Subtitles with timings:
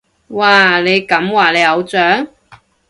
[0.29, 2.27] 哇，你咁話你偶像？